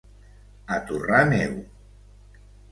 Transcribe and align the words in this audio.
A 0.77 0.79
torrar 0.87 1.21
neu! 1.35 1.55